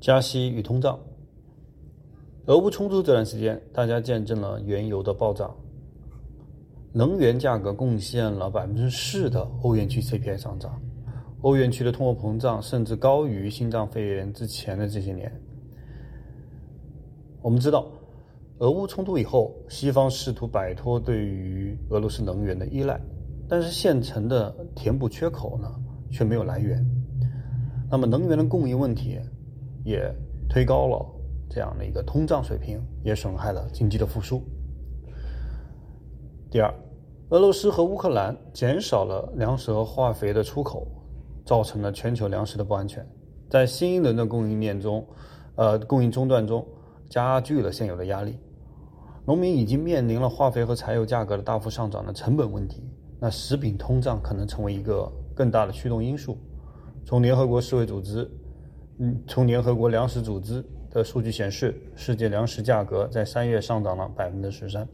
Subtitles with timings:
[0.00, 0.98] 加息与通胀。
[2.46, 5.54] 俄乌冲突这段时间，大家见证了原油的暴涨，
[6.90, 10.80] 能源价格贡献了百分之四的欧元区 CPI 上涨，
[11.42, 15.30] 欧元区的通货膨胀甚至高于心脏肺炎之前的这些年。
[17.42, 17.86] 我们知道，
[18.58, 22.98] 俄乌冲突以后，西方试图摆脱对于俄罗斯能源的依赖，
[23.46, 25.70] 但是现成的填补缺口呢，
[26.10, 26.84] 却没有来源。
[27.90, 29.18] 那么，能源的供应问题
[29.84, 30.12] 也
[30.48, 31.06] 推高了
[31.48, 34.42] 这样的一个通胀水平，也损害了经济的复苏。
[36.50, 36.74] 第二，
[37.30, 40.86] 俄罗斯和乌克兰减少了粮食和化肥的出口，
[41.44, 43.06] 造成了全球粮食的不安全，
[43.48, 45.06] 在新一轮的供应链中，
[45.56, 46.66] 呃，供应中断中。
[47.08, 48.38] 加剧了现有的压力，
[49.26, 52.88] 农民已经面临了化肥和柴油价格的大幅上涨的成本问题。
[53.18, 56.38] 那食品通胀可能成为一个更大的驱动因素。
[57.04, 58.30] 从联合国世卫组织，
[59.02, 64.86] 嗯，从联合国粮食组织的数据显示，世界粮食价格在三月上涨了百分之十三。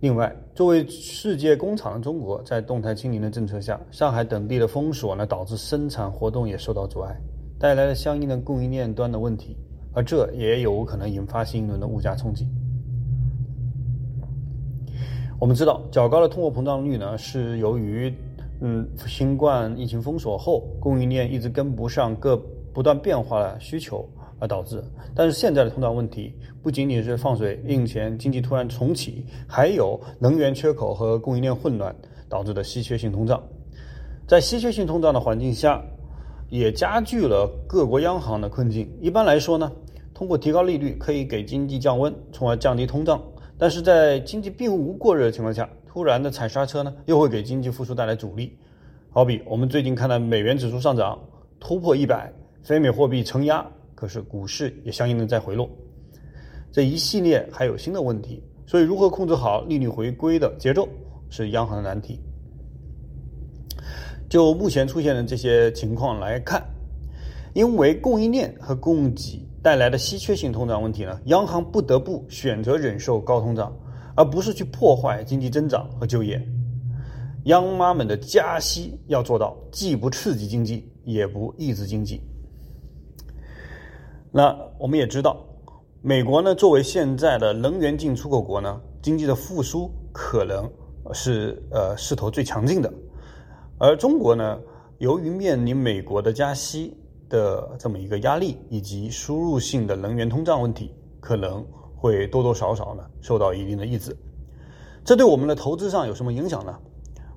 [0.00, 7.18] 另外，作为世界工厂的中国，在动态清零的政策下，上海等地的封锁呢，导致生产活动也受到阻碍。
[7.58, 9.56] 带来了相应的供应链端的问题，
[9.94, 12.46] 而这也有可能引发新一轮的物价冲击。
[15.38, 18.14] 我们知道，较高的通货膨胀率呢，是由于
[18.60, 22.36] 嗯新冠疫情封锁后，供应链一直跟不上各
[22.72, 24.08] 不断变化的需求
[24.38, 24.82] 而导致。
[25.14, 31.94] 但是现在的通胀问题不仅仅是放水印钱、经济突然重启，还有能源缺口和供应链混乱
[32.28, 33.42] 导致的稀缺性通胀。
[34.26, 35.82] 在稀缺性通胀的环境下。
[36.52, 38.90] 也加剧了各国央行的困境。
[39.00, 39.70] 一般来说呢，
[40.12, 43.22] 通过提高利率可以给经济降温，从而降低通胀。
[43.56, 48.56] 但是在经济并无过热的情况下，突然的踩刹车呢，又会给经济复苏带来阻力。
[49.10, 51.18] 好比我们最近看到美元指数上涨
[51.58, 55.68] 突破一百，非美货币承压，可是股市也相应的在回落。
[56.70, 60.88] 这一系列还有新的问题，所以如何控制好利率回归的节奏，
[61.28, 62.20] 是央行的难题。
[64.28, 66.64] 就目前出现的这些情况来看，
[67.52, 73.76] 因为供应链和供给带来的稀缺性通胀问题呢，央行不得不选择忍受高通胀，
[74.20, 76.38] 而不是去破坏经济增长和就业。
[77.44, 82.20] 央妈们的加息要做到既不刺激经济，也不抑制经济。
[84.30, 85.42] 那我们也知道，
[86.02, 90.70] 美国呢作为现在的能源进出口国呢，经济的复苏可能
[91.14, 92.92] 是呃势头最强劲的。
[93.78, 94.60] 而中国呢，
[94.98, 96.94] 由于面临美国的加息
[97.30, 101.64] 的这么一个压力，以及输入性的能源通胀问题，可能
[102.00, 104.16] 会多多少少呢受到一定的抑制。
[105.04, 106.74] 这对我们的投资上有什么影响呢？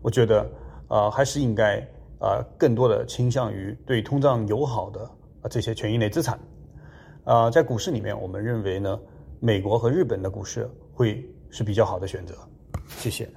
[0.00, 0.48] 我觉得，
[0.88, 1.76] 呃，还是应该
[2.20, 5.10] 呃，更多的倾向于对通胀友好的
[5.50, 6.38] 这些权益类资产。
[7.24, 8.98] 啊，在股市里面，我们认为呢，
[9.40, 12.34] 美国和日本的股市会是比较好的选择。
[12.88, 13.28] 谢谢。